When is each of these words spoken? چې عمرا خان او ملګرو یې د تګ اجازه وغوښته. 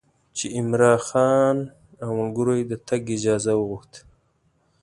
چې 0.37 0.45
عمرا 0.57 0.93
خان 1.07 1.57
او 2.03 2.09
ملګرو 2.19 2.53
یې 2.59 2.65
د 2.71 2.73
تګ 2.87 3.01
اجازه 3.17 3.51
وغوښته. 3.57 3.99